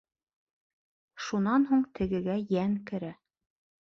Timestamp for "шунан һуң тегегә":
1.25-2.39